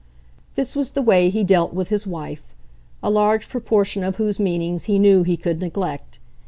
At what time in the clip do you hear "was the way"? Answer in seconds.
0.75-1.29